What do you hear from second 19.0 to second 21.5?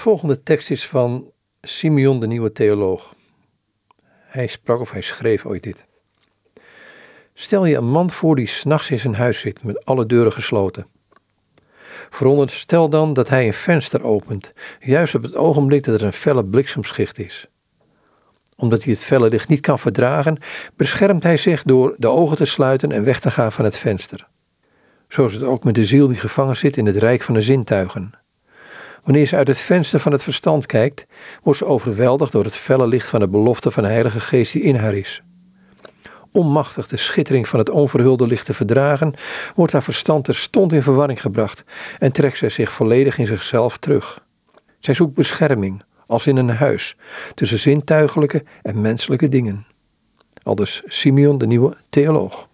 felle licht niet kan verdragen, beschermt hij